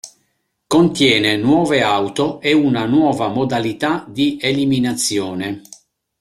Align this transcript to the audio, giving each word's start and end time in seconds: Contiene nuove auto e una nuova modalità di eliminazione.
Contiene 0.65 1.37
nuove 1.37 1.83
auto 1.83 2.41
e 2.41 2.53
una 2.53 2.87
nuova 2.87 3.27
modalità 3.27 4.03
di 4.09 4.35
eliminazione. 4.41 5.61